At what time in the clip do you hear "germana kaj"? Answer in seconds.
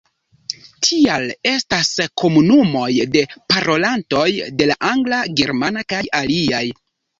5.45-6.03